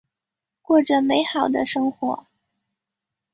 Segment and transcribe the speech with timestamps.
[0.63, 2.25] 过着美好的生活。